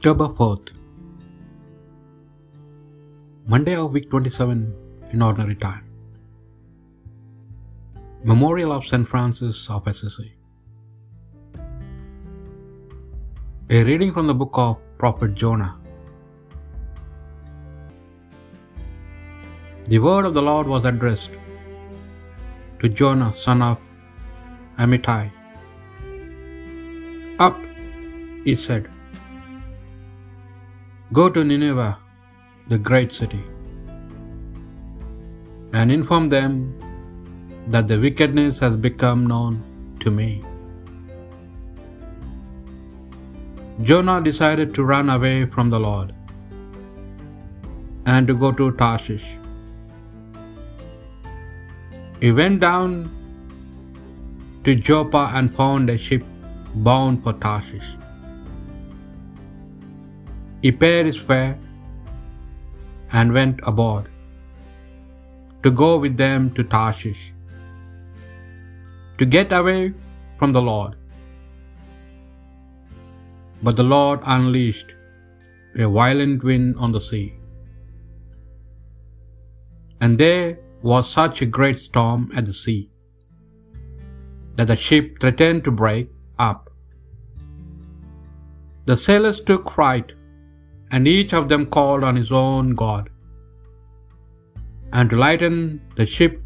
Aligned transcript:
October 0.00 0.26
4th, 0.36 0.68
Monday 3.52 3.72
of 3.80 3.96
week 3.96 4.06
27 4.12 4.60
in 5.14 5.22
ordinary 5.26 5.56
time. 5.64 5.82
Memorial 8.30 8.72
of 8.76 8.86
St. 8.90 9.06
Francis 9.10 9.58
of 9.74 9.90
Assisi. 9.92 10.28
A 13.78 13.84
reading 13.88 14.12
from 14.14 14.26
the 14.30 14.36
book 14.42 14.60
of 14.62 14.78
Prophet 15.02 15.34
Jonah. 15.34 15.74
The 19.90 19.98
word 20.06 20.24
of 20.30 20.32
the 20.38 20.44
Lord 20.50 20.66
was 20.76 20.86
addressed 20.92 21.36
to 22.78 22.88
Jonah, 22.88 23.28
son 23.36 23.60
of 23.68 23.76
Amittai. 24.78 25.30
Up, 27.48 27.60
he 28.46 28.56
said, 28.64 28.88
Go 31.12 31.22
to 31.28 31.42
Nineveh, 31.42 31.98
the 32.68 32.78
great 32.78 33.10
city, 33.10 33.40
and 35.72 35.90
inform 35.90 36.28
them 36.34 36.52
that 37.66 37.88
the 37.88 37.98
wickedness 37.98 38.60
has 38.60 38.76
become 38.76 39.26
known 39.26 39.56
to 40.04 40.12
me. 40.18 40.28
Jonah 43.82 44.20
decided 44.22 44.72
to 44.76 44.84
run 44.84 45.10
away 45.10 45.46
from 45.46 45.68
the 45.70 45.80
Lord 45.80 46.14
and 48.06 48.28
to 48.28 48.36
go 48.44 48.52
to 48.52 48.70
Tarshish. 48.82 49.28
He 52.20 52.30
went 52.30 52.60
down 52.60 52.92
to 54.62 54.76
Joppa 54.76 55.24
and 55.34 55.52
found 55.52 55.90
a 55.90 55.98
ship 55.98 56.22
bound 56.90 57.24
for 57.24 57.32
Tarshish. 57.32 57.90
He 60.62 60.70
paid 60.84 61.06
his 61.06 61.18
fare 61.28 61.56
and 63.18 63.32
went 63.32 63.60
aboard 63.70 64.08
to 65.64 65.70
go 65.82 65.90
with 66.04 66.16
them 66.16 66.50
to 66.56 66.64
Tarshish 66.76 67.32
to 69.18 69.26
get 69.36 69.52
away 69.52 69.94
from 70.38 70.52
the 70.52 70.62
Lord. 70.70 70.96
But 73.62 73.76
the 73.76 73.88
Lord 73.96 74.20
unleashed 74.36 74.92
a 75.84 75.88
violent 75.96 76.44
wind 76.50 76.76
on 76.78 76.92
the 76.92 77.02
sea, 77.08 77.26
and 80.00 80.18
there 80.18 80.58
was 80.90 81.10
such 81.18 81.42
a 81.42 81.52
great 81.58 81.78
storm 81.78 82.30
at 82.34 82.46
the 82.46 82.56
sea 82.62 82.80
that 84.56 84.68
the 84.72 84.76
ship 84.86 85.20
threatened 85.20 85.62
to 85.64 85.72
break 85.82 86.08
up. 86.38 86.70
The 88.86 88.96
sailors 88.96 89.40
took 89.50 89.70
fright, 89.70 90.12
and 90.92 91.06
each 91.06 91.32
of 91.32 91.48
them 91.48 91.66
called 91.66 92.04
on 92.04 92.16
his 92.16 92.30
own 92.30 92.74
God. 92.74 93.08
And 94.92 95.10
to 95.10 95.16
lighten 95.16 95.80
the 95.96 96.06
ship, 96.06 96.40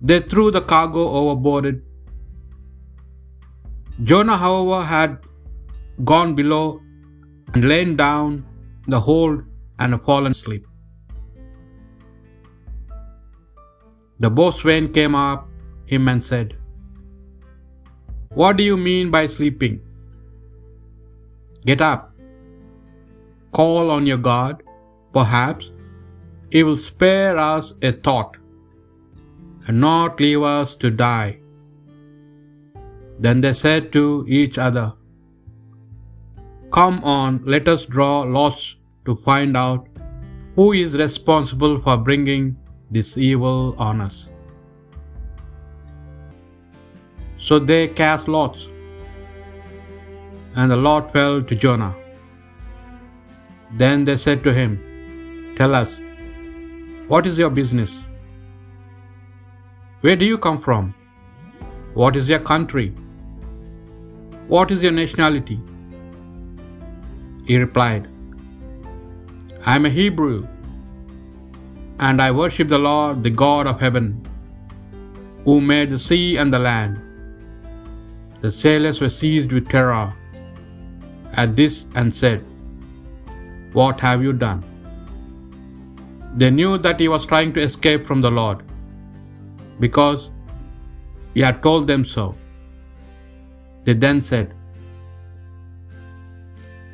they 0.00 0.20
threw 0.20 0.50
the 0.50 0.60
cargo 0.60 1.08
overboard. 1.20 1.82
Jonah, 4.02 4.36
however, 4.36 4.82
had 4.84 5.18
gone 6.04 6.34
below 6.34 6.80
and 7.54 7.68
lain 7.68 7.96
down 7.96 8.44
the 8.86 9.00
hold 9.00 9.44
and 9.78 10.02
fallen 10.02 10.32
asleep. 10.32 10.66
The 14.18 14.30
boatswain 14.30 14.92
came 14.92 15.14
up 15.14 15.48
him 15.86 16.08
and 16.08 16.24
said, 16.24 16.56
What 18.34 18.56
do 18.56 18.62
you 18.62 18.76
mean 18.76 19.10
by 19.10 19.26
sleeping? 19.26 19.80
Get 21.64 21.80
up, 21.80 22.09
call 23.52 23.90
on 23.90 24.06
your 24.06 24.18
God, 24.18 24.62
perhaps 25.12 25.70
he 26.50 26.62
will 26.62 26.76
spare 26.76 27.36
us 27.38 27.74
a 27.82 27.92
thought 27.92 28.36
and 29.66 29.80
not 29.80 30.20
leave 30.20 30.42
us 30.42 30.76
to 30.76 30.90
die. 30.90 31.40
Then 33.18 33.40
they 33.40 33.52
said 33.52 33.92
to 33.92 34.24
each 34.28 34.58
other, 34.58 34.92
Come 36.72 37.02
on, 37.04 37.42
let 37.44 37.68
us 37.68 37.84
draw 37.84 38.20
lots 38.22 38.76
to 39.04 39.16
find 39.16 39.56
out 39.56 39.88
who 40.54 40.72
is 40.72 40.96
responsible 40.96 41.80
for 41.80 41.96
bringing 41.96 42.56
this 42.90 43.16
evil 43.18 43.74
on 43.78 44.00
us. 44.00 44.30
So 47.38 47.58
they 47.58 47.88
cast 47.88 48.28
lots, 48.28 48.68
and 50.54 50.70
the 50.70 50.76
lot 50.76 51.12
fell 51.12 51.42
to 51.42 51.54
Jonah. 51.54 51.94
Then 53.72 54.04
they 54.04 54.16
said 54.16 54.42
to 54.44 54.52
him, 54.52 54.78
Tell 55.56 55.74
us, 55.74 56.00
what 57.08 57.26
is 57.26 57.38
your 57.38 57.50
business? 57.50 58.02
Where 60.00 60.16
do 60.16 60.24
you 60.24 60.38
come 60.38 60.58
from? 60.58 60.94
What 61.94 62.16
is 62.16 62.28
your 62.28 62.38
country? 62.38 62.94
What 64.48 64.70
is 64.70 64.82
your 64.82 64.92
nationality? 64.92 65.60
He 67.46 67.56
replied, 67.56 68.08
I 69.66 69.76
am 69.76 69.86
a 69.86 69.90
Hebrew, 69.90 70.46
and 71.98 72.22
I 72.22 72.30
worship 72.30 72.68
the 72.68 72.78
Lord, 72.78 73.22
the 73.22 73.30
God 73.30 73.66
of 73.66 73.80
heaven, 73.80 74.22
who 75.44 75.60
made 75.60 75.90
the 75.90 75.98
sea 75.98 76.38
and 76.38 76.52
the 76.52 76.58
land. 76.58 77.00
The 78.40 78.50
sailors 78.50 79.00
were 79.00 79.10
seized 79.10 79.52
with 79.52 79.68
terror 79.68 80.14
at 81.34 81.56
this 81.56 81.86
and 81.94 82.14
said, 82.14 82.44
What 83.78 84.00
have 84.00 84.22
you 84.26 84.32
done? 84.32 84.60
They 86.36 86.50
knew 86.50 86.72
that 86.78 87.00
he 87.00 87.08
was 87.14 87.24
trying 87.32 87.52
to 87.54 87.60
escape 87.60 88.04
from 88.06 88.20
the 88.20 88.30
Lord, 88.30 88.62
because 89.84 90.30
he 91.34 91.40
had 91.46 91.62
told 91.62 91.86
them 91.86 92.04
so. 92.04 92.34
They 93.84 93.94
then 94.04 94.20
said, 94.20 94.54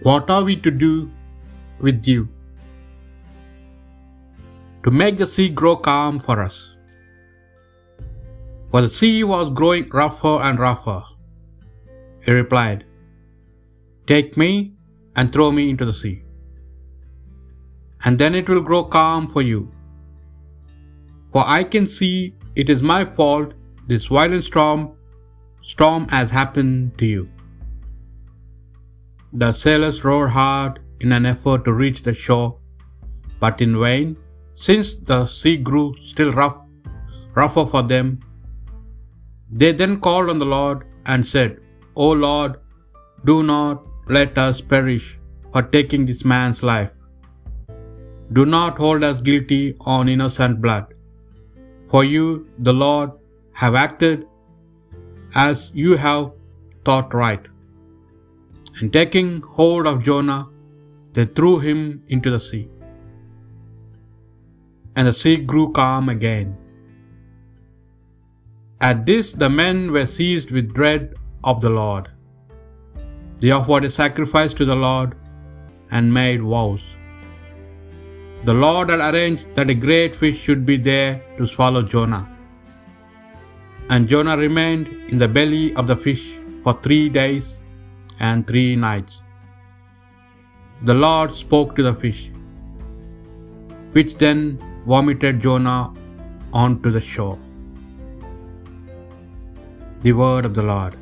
What 0.03 0.31
are 0.31 0.45
we 0.45 0.57
to 0.57 0.71
do 0.71 1.11
with 1.81 2.07
you? 2.07 2.29
To 4.85 4.91
make 4.91 5.17
the 5.17 5.27
sea 5.27 5.49
grow 5.49 5.77
calm 5.77 6.19
for 6.21 6.37
us. 6.43 6.59
For 8.71 8.83
the 8.83 8.91
sea 8.99 9.25
was 9.25 9.53
growing 9.61 9.89
rougher 10.01 10.37
and 10.47 10.59
rougher. 10.59 11.03
He 12.25 12.33
replied, 12.33 12.85
Take 14.07 14.37
me 14.37 14.75
and 15.17 15.33
throw 15.33 15.51
me 15.59 15.65
into 15.71 15.87
the 15.91 15.93
sea, 15.93 16.23
and 18.05 18.19
then 18.19 18.35
it 18.35 18.49
will 18.49 18.63
grow 18.63 18.85
calm 18.85 19.27
for 19.27 19.43
you. 19.43 19.71
For 21.33 21.45
I 21.47 21.65
can 21.65 21.87
see 21.87 22.35
it 22.55 22.71
is 22.71 22.83
my 22.83 23.05
fault 23.05 23.55
this 23.87 24.07
violent 24.07 24.45
storm 24.45 24.93
storm 25.63 26.09
has 26.09 26.31
happened 26.31 26.99
to 26.99 27.07
you. 27.07 27.29
The 29.33 29.53
sailors 29.53 30.05
rowed 30.05 30.31
hard 30.31 30.81
in 31.01 31.13
an 31.13 31.27
effort 31.27 31.65
to 31.65 31.73
reach 31.73 32.03
the 32.03 32.15
shore, 32.15 32.59
but 33.41 33.61
in 33.61 33.79
vain, 33.79 34.17
since 34.55 34.95
the 34.95 35.27
sea 35.27 35.57
grew 35.57 35.95
still 36.05 36.33
rough, 36.33 36.57
rougher 37.35 37.67
for 37.67 37.83
them. 37.83 38.21
They 39.51 39.73
then 39.73 40.01
called 40.01 40.31
on 40.31 40.39
the 40.39 40.53
Lord 40.59 40.87
and 41.05 41.27
said, 41.27 41.61
O 41.95 42.11
Lord, 42.11 42.57
do 43.25 43.43
not 43.43 43.85
let 44.09 44.39
us 44.39 44.61
perish 44.61 45.19
for 45.53 45.63
taking 45.63 46.07
this 46.07 46.25
man's 46.25 46.63
life. 46.63 46.91
Do 48.33 48.45
not 48.45 48.77
hold 48.77 49.05
us 49.05 49.23
guilty 49.23 49.77
on 49.81 50.09
innocent 50.09 50.61
blood. 50.61 50.95
For 51.91 52.05
you, 52.05 52.49
the 52.59 52.73
Lord, 52.73 53.11
have 53.53 53.75
acted 53.75 54.27
as 55.35 55.71
you 55.75 55.97
have 55.97 56.33
thought 56.85 57.15
right. 57.15 57.45
And 58.81 58.93
taking 58.93 59.41
hold 59.43 59.87
of 59.87 60.03
Jonah, 60.03 60.49
they 61.13 61.25
threw 61.25 61.59
him 61.61 62.03
into 62.09 62.31
the 62.31 62.41
sea. 62.41 62.69
And 64.97 65.07
the 65.09 65.13
sea 65.13 65.37
grew 65.37 65.73
calm 65.73 66.09
again. 66.09 66.57
At 68.81 69.07
this, 69.07 69.33
the 69.33 69.49
men 69.49 69.93
were 69.93 70.07
seized 70.07 70.51
with 70.51 70.75
dread 70.75 71.15
of 71.45 71.61
the 71.61 71.71
Lord. 71.71 72.11
They 73.41 73.51
offered 73.51 73.85
a 73.85 73.91
sacrifice 73.91 74.53
to 74.55 74.65
the 74.65 74.77
Lord 74.77 75.17
and 75.91 76.13
made 76.13 76.43
vows. 76.43 76.83
The 78.49 78.55
Lord 78.63 78.91
had 78.93 79.01
arranged 79.07 79.47
that 79.57 79.71
a 79.73 79.75
great 79.85 80.15
fish 80.19 80.39
should 80.47 80.65
be 80.71 80.77
there 80.89 81.13
to 81.37 81.47
swallow 81.53 81.83
Jonah. 81.93 82.25
And 83.91 84.09
Jonah 84.13 84.37
remained 84.43 84.89
in 85.11 85.19
the 85.23 85.29
belly 85.37 85.65
of 85.81 85.87
the 85.91 85.97
fish 86.05 86.25
for 86.65 86.75
three 86.85 87.09
days 87.17 87.49
and 88.21 88.47
three 88.51 88.71
nights. 88.85 89.15
The 90.91 90.97
Lord 91.07 91.35
spoke 91.41 91.75
to 91.77 91.85
the 91.89 91.95
fish, 92.05 92.23
which 93.97 94.15
then 94.23 94.41
vomited 94.93 95.43
Jonah 95.47 95.83
onto 96.53 96.93
the 96.99 97.05
shore. 97.13 97.39
The 100.07 100.15
word 100.23 100.45
of 100.51 100.55
the 100.61 100.67
Lord. 100.73 100.95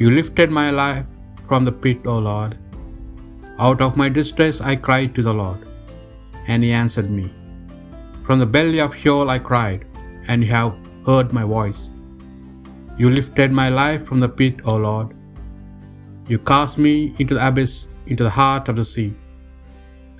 You 0.00 0.10
lifted 0.20 0.50
my 0.62 0.68
life 0.82 1.04
from 1.48 1.64
the 1.68 1.76
pit, 1.84 2.10
O 2.14 2.18
Lord. 2.30 2.56
Out 3.66 3.80
of 3.84 3.96
my 4.02 4.08
distress 4.20 4.60
I 4.72 4.76
cried 4.88 5.14
to 5.16 5.22
the 5.26 5.36
Lord, 5.42 5.60
and 6.48 6.62
he 6.64 6.72
answered 6.82 7.10
me. 7.18 7.26
From 8.26 8.38
the 8.40 8.52
belly 8.54 8.80
of 8.84 8.96
Sheol 9.00 9.30
I 9.36 9.38
cried, 9.50 9.82
and 10.28 10.42
you 10.42 10.50
have 10.58 10.74
heard 11.08 11.32
my 11.38 11.44
voice. 11.56 11.80
You 13.00 13.08
lifted 13.10 13.52
my 13.52 13.68
life 13.82 14.02
from 14.08 14.20
the 14.24 14.32
pit, 14.40 14.56
O 14.70 14.76
Lord. 14.88 15.08
You 16.30 16.38
cast 16.50 16.76
me 16.86 16.94
into 17.20 17.34
the 17.36 17.46
abyss, 17.48 17.74
into 18.06 18.24
the 18.28 18.36
heart 18.38 18.68
of 18.70 18.76
the 18.78 18.88
sea, 18.94 19.12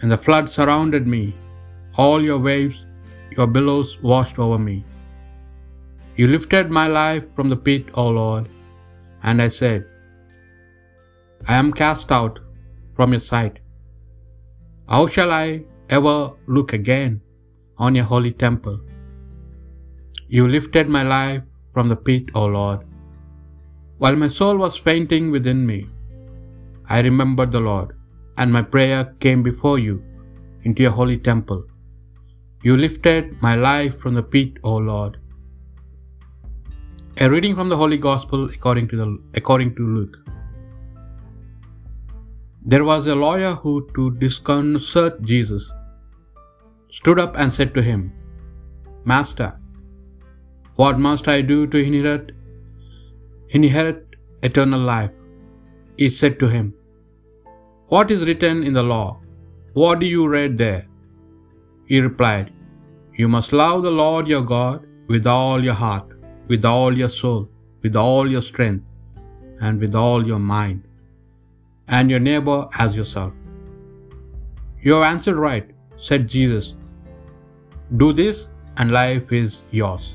and 0.00 0.11
the 0.11 0.23
flood 0.26 0.49
surrounded 0.56 1.06
me. 1.17 1.25
All 2.02 2.20
your 2.28 2.40
waves, 2.49 2.78
your 3.37 3.49
billows 3.55 3.90
washed 4.11 4.38
over 4.44 4.58
me. 4.69 4.76
You 6.19 6.26
lifted 6.34 6.70
my 6.81 6.87
life 7.02 7.25
from 7.37 7.49
the 7.52 7.61
pit, 7.69 7.87
O 8.02 8.05
Lord, 8.23 8.44
and 9.23 9.40
I 9.46 9.49
said, 9.61 9.81
I 11.52 11.56
am 11.62 11.70
cast 11.81 12.12
out 12.19 12.37
from 12.96 13.12
your 13.14 13.25
sight. 13.32 13.56
How 14.93 15.02
shall 15.14 15.32
I 15.32 15.46
ever 15.88 16.32
look 16.46 16.72
again 16.72 17.20
on 17.78 17.94
your 17.94 18.04
holy 18.04 18.32
temple? 18.32 18.80
You 20.28 20.48
lifted 20.48 20.88
my 20.88 21.02
life 21.02 21.42
from 21.72 21.88
the 21.88 21.96
pit, 21.96 22.30
O 22.34 22.46
Lord. 22.46 22.80
While 23.98 24.16
my 24.16 24.28
soul 24.28 24.56
was 24.56 24.76
fainting 24.76 25.30
within 25.30 25.64
me, 25.66 25.88
I 26.88 27.00
remembered 27.00 27.52
the 27.52 27.60
Lord, 27.60 27.96
and 28.38 28.52
my 28.52 28.62
prayer 28.62 29.14
came 29.20 29.42
before 29.42 29.78
you 29.78 30.02
into 30.64 30.82
your 30.82 30.92
holy 30.92 31.18
temple. 31.18 31.64
You 32.62 32.76
lifted 32.76 33.40
my 33.40 33.54
life 33.54 33.98
from 33.98 34.14
the 34.14 34.22
pit, 34.22 34.58
O 34.64 34.76
Lord. 34.76 35.18
A 37.18 37.30
reading 37.30 37.54
from 37.54 37.68
the 37.68 37.76
Holy 37.76 37.96
Gospel 37.96 38.44
according 38.46 38.88
to, 38.88 38.96
the, 38.96 39.18
according 39.34 39.74
to 39.76 39.82
Luke. 39.86 40.25
There 42.72 42.84
was 42.86 43.04
a 43.06 43.18
lawyer 43.24 43.50
who, 43.62 43.72
to 43.96 44.04
disconcert 44.22 45.18
Jesus, 45.32 45.64
stood 46.96 47.18
up 47.24 47.36
and 47.42 47.52
said 47.56 47.70
to 47.74 47.82
him, 47.88 48.00
Master, 49.10 49.50
what 50.80 50.98
must 51.04 51.28
I 51.34 51.36
do 51.50 51.58
to 51.72 51.82
inherit 51.88 52.32
inherit 53.58 54.16
eternal 54.48 54.82
life? 54.94 55.12
He 56.00 56.08
said 56.16 56.34
to 56.40 56.48
him, 56.56 56.66
What 57.94 58.10
is 58.14 58.26
written 58.28 58.64
in 58.70 58.74
the 58.78 58.86
law? 58.94 59.06
What 59.82 60.00
do 60.02 60.08
you 60.14 60.26
read 60.34 60.58
there? 60.64 60.82
He 61.92 62.00
replied, 62.08 62.50
You 63.20 63.28
must 63.36 63.56
love 63.62 63.78
the 63.84 63.96
Lord 64.02 64.34
your 64.34 64.46
God 64.56 64.80
with 65.14 65.28
all 65.36 65.62
your 65.68 65.78
heart, 65.84 66.08
with 66.48 66.66
all 66.72 66.92
your 67.02 67.12
soul, 67.20 67.48
with 67.84 67.96
all 68.04 68.26
your 68.34 68.46
strength, 68.50 68.86
and 69.60 69.86
with 69.86 69.94
all 70.04 70.26
your 70.32 70.42
mind 70.56 70.82
and 71.88 72.10
your 72.10 72.20
neighbor 72.20 72.68
as 72.78 72.96
yourself. 72.96 73.32
You 74.82 74.94
have 74.94 75.02
answered 75.02 75.36
right, 75.36 75.70
said 75.98 76.28
Jesus. 76.28 76.74
Do 77.96 78.12
this, 78.12 78.48
and 78.78 78.90
life 78.90 79.32
is 79.32 79.62
yours. 79.70 80.14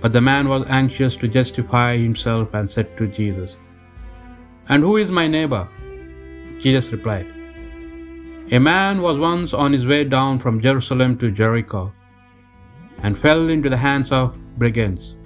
But 0.00 0.12
the 0.12 0.20
man 0.20 0.48
was 0.48 0.68
anxious 0.68 1.16
to 1.16 1.28
justify 1.28 1.96
himself 1.96 2.52
and 2.54 2.70
said 2.70 2.96
to 2.98 3.06
Jesus, 3.06 3.56
And 4.68 4.82
who 4.82 4.96
is 4.98 5.10
my 5.10 5.26
neighbor? 5.26 5.66
Jesus 6.60 6.92
replied, 6.92 7.26
A 8.50 8.58
man 8.58 9.00
was 9.00 9.18
once 9.18 9.54
on 9.54 9.72
his 9.72 9.86
way 9.86 10.04
down 10.04 10.38
from 10.38 10.60
Jerusalem 10.60 11.16
to 11.18 11.30
Jericho 11.30 11.92
and 12.98 13.18
fell 13.18 13.48
into 13.48 13.68
the 13.68 13.76
hands 13.76 14.12
of 14.12 14.36
brigands. 14.58 15.16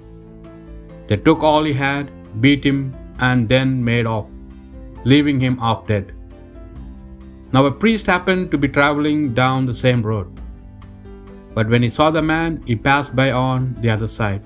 They 1.07 1.17
took 1.17 1.43
all 1.43 1.63
he 1.63 1.73
had, 1.73 2.11
beat 2.41 2.63
him, 2.63 2.95
and 3.19 3.47
then 3.49 3.83
made 3.83 4.07
off 4.07 4.27
leaving 5.05 5.39
him 5.39 5.57
half 5.57 5.87
dead. 5.87 6.13
Now 7.51 7.65
a 7.65 7.71
priest 7.71 8.05
happened 8.05 8.51
to 8.51 8.57
be 8.57 8.67
traveling 8.67 9.33
down 9.33 9.65
the 9.65 9.73
same 9.73 10.01
road. 10.01 10.39
But 11.55 11.67
when 11.67 11.81
he 11.81 11.89
saw 11.89 12.11
the 12.11 12.21
man, 12.21 12.61
he 12.65 12.75
passed 12.75 13.15
by 13.15 13.31
on 13.31 13.75
the 13.81 13.89
other 13.89 14.07
side. 14.07 14.43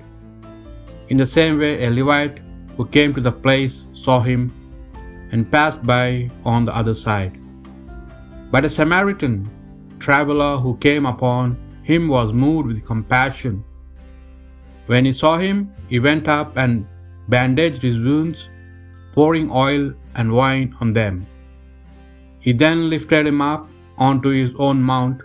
In 1.10 1.16
the 1.16 1.26
same 1.26 1.58
way, 1.58 1.84
a 1.84 1.90
Levite 1.90 2.40
who 2.76 2.86
came 2.86 3.12
to 3.14 3.20
the 3.20 3.32
place 3.32 3.84
saw 3.94 4.20
him 4.20 4.52
and 5.32 5.50
passed 5.50 5.84
by 5.86 6.30
on 6.44 6.64
the 6.64 6.74
other 6.74 6.94
side. 6.94 7.38
But 8.50 8.64
a 8.64 8.70
Samaritan 8.70 9.50
traveler 9.98 10.56
who 10.56 10.76
came 10.78 11.06
upon 11.06 11.56
him 11.82 12.08
was 12.08 12.32
moved 12.32 12.68
with 12.68 12.84
compassion. 12.84 13.62
When 14.86 15.04
he 15.04 15.12
saw 15.12 15.36
him, 15.36 15.72
he 15.88 15.98
went 15.98 16.28
up 16.28 16.56
and 16.56 16.86
bandaged 17.28 17.82
his 17.82 17.98
wounds, 17.98 18.48
pouring 19.14 19.48
oil 19.64 19.84
and 20.16 20.36
wine 20.40 20.74
on 20.80 20.92
them. 20.98 21.16
He 22.44 22.52
then 22.64 22.90
lifted 22.92 23.26
him 23.30 23.40
up 23.40 23.68
onto 24.06 24.30
his 24.40 24.50
own 24.66 24.82
mount, 24.82 25.22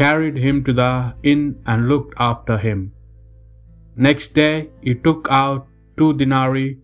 carried 0.00 0.36
him 0.46 0.62
to 0.66 0.72
the 0.80 0.90
inn, 1.22 1.44
and 1.66 1.88
looked 1.88 2.14
after 2.30 2.56
him. 2.66 2.80
Next 4.06 4.28
day 4.42 4.70
he 4.80 4.94
took 5.06 5.28
out 5.30 5.66
two 5.98 6.12
denarii 6.20 6.78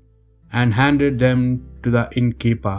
and 0.53 0.75
handed 0.75 1.19
them 1.19 1.43
to 1.83 1.91
the 1.91 2.05
innkeeper. 2.21 2.79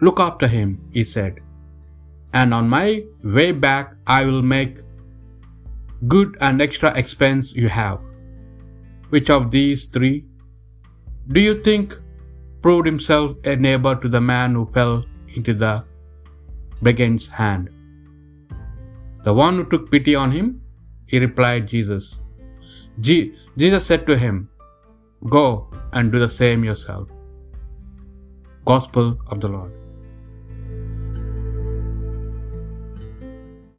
Look 0.00 0.20
after 0.20 0.48
him, 0.56 0.68
he 0.92 1.04
said, 1.04 1.40
and 2.32 2.52
on 2.58 2.68
my 2.68 3.04
way 3.38 3.52
back 3.52 3.94
I 4.06 4.24
will 4.26 4.42
make 4.42 4.78
good 6.06 6.36
and 6.40 6.60
extra 6.66 6.90
expense 7.02 7.52
you 7.52 7.68
have. 7.68 8.00
Which 9.14 9.30
of 9.30 9.50
these 9.50 9.86
three 9.86 10.16
do 11.32 11.40
you 11.40 11.54
think 11.68 11.96
proved 12.62 12.86
himself 12.86 13.36
a 13.44 13.56
neighbor 13.56 13.94
to 14.02 14.08
the 14.08 14.20
man 14.20 14.54
who 14.54 14.64
fell 14.76 15.04
into 15.36 15.54
the 15.54 15.84
brigand's 16.82 17.28
hand? 17.28 17.70
The 19.24 19.34
one 19.34 19.54
who 19.56 19.64
took 19.64 19.90
pity 19.90 20.14
on 20.14 20.30
him? 20.30 20.60
He 21.06 21.18
replied, 21.18 21.66
Jesus. 21.66 22.20
Je- 23.00 23.32
Jesus 23.56 23.86
said 23.86 24.06
to 24.06 24.16
him, 24.16 24.48
Go 25.36 25.68
and 25.92 26.12
do 26.12 26.18
the 26.18 26.28
same 26.28 26.64
yourself. 26.64 27.08
Gospel 28.64 29.18
of 29.28 29.40
the 29.40 29.48
Lord. 29.48 29.72